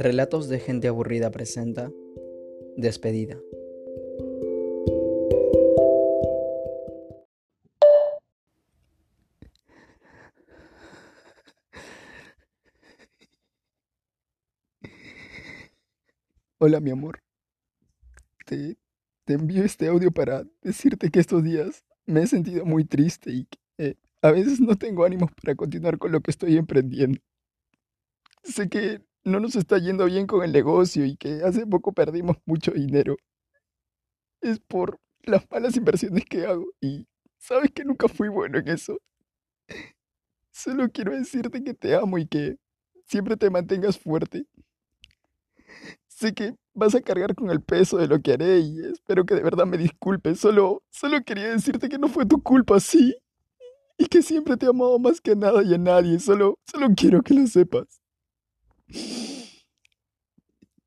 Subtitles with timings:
[0.00, 1.90] Relatos de gente aburrida presenta
[2.76, 3.36] Despedida.
[16.58, 17.18] Hola mi amor,
[18.46, 18.76] te,
[19.24, 23.46] te envío este audio para decirte que estos días me he sentido muy triste y
[23.46, 27.20] que eh, a veces no tengo ánimos para continuar con lo que estoy emprendiendo.
[28.44, 32.36] Sé que no nos está yendo bien con el negocio y que hace poco perdimos
[32.46, 33.16] mucho dinero.
[34.40, 37.06] Es por las malas inversiones que hago y
[37.38, 38.98] sabes que nunca fui bueno en eso.
[40.50, 42.56] Solo quiero decirte que te amo y que
[43.06, 44.46] siempre te mantengas fuerte.
[46.08, 49.34] Sé que vas a cargar con el peso de lo que haré y espero que
[49.34, 50.40] de verdad me disculpes.
[50.40, 53.16] Solo, solo quería decirte que no fue tu culpa, sí.
[53.98, 56.18] Y que siempre te he amado más que a nada y a nadie.
[56.20, 58.00] Solo, solo quiero que lo sepas.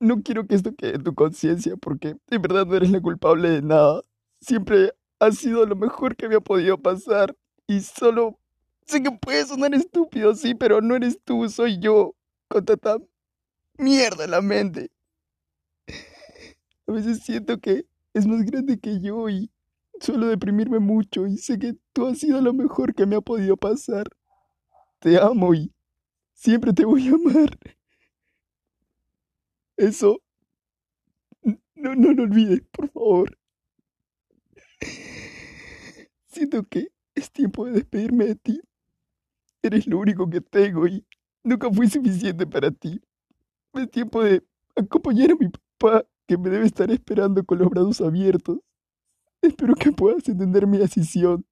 [0.00, 3.50] No quiero que esto quede en tu conciencia porque de verdad no eres la culpable
[3.50, 4.02] de nada.
[4.40, 7.36] Siempre ha sido lo mejor que me ha podido pasar.
[7.66, 8.38] Y solo
[8.86, 12.14] sé que puede sonar estúpido, sí, pero no eres tú, soy yo.
[12.48, 12.64] Con
[13.78, 14.90] mierda en la mente.
[16.86, 19.50] A veces siento que es más grande que yo y
[20.00, 23.56] suelo deprimirme mucho y sé que tú has sido lo mejor que me ha podido
[23.56, 24.08] pasar.
[25.00, 25.72] Te amo y
[26.32, 27.58] siempre te voy a amar.
[29.78, 30.20] Eso
[31.42, 33.38] no, no lo olvides, por favor.
[36.26, 38.60] Siento que es tiempo de despedirme de ti.
[39.62, 41.06] Eres lo único que tengo y
[41.44, 43.00] nunca fui suficiente para ti.
[43.74, 48.00] Es tiempo de acompañar a mi papá, que me debe estar esperando con los brazos
[48.00, 48.58] abiertos.
[49.40, 51.46] Espero que puedas entender mi decisión.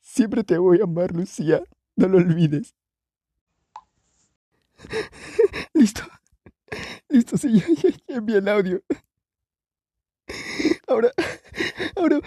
[0.00, 1.62] Siempre te voy a amar, Lucía.
[1.96, 2.74] No lo olvides.
[5.74, 6.17] Listo.
[7.18, 7.48] Listo, sí,
[8.08, 8.80] ya, el audio.
[10.86, 11.10] Ahora,
[11.96, 12.20] ahora,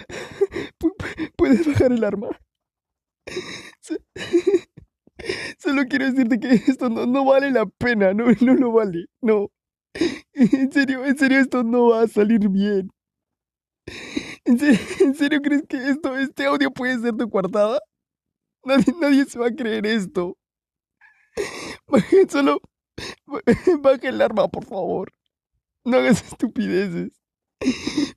[0.78, 2.28] pu- pu- puedes bajar el arma.
[3.80, 3.96] So-
[5.58, 9.48] Solo quiero decirte que esto no, no vale la pena, no, no lo vale, no.
[10.34, 12.90] En serio, en serio, esto no va a salir bien.
[14.44, 17.80] ¿En serio, en serio crees que esto, este audio puede ser tu coartada?
[18.64, 20.36] Nadie, nadie se va a creer esto.
[22.28, 22.58] Solo
[23.82, 25.12] baja el arma, por favor.
[25.84, 27.10] No hagas estupideces.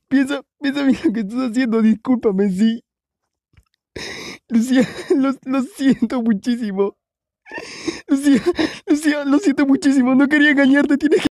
[0.08, 2.82] Piensa, piensa bien lo que estás haciendo, discúlpame, sí.
[4.48, 6.96] Lucía, lo, lo siento muchísimo.
[8.08, 8.42] Lucía,
[8.86, 11.26] Lucía, lo siento muchísimo, no quería engañarte, tienes que...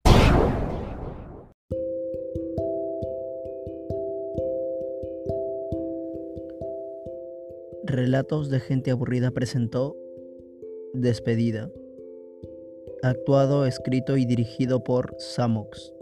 [7.85, 9.95] Relatos de gente aburrida presentó
[10.93, 11.69] Despedida.
[13.05, 15.94] Actuado, escrito y dirigido por Samox.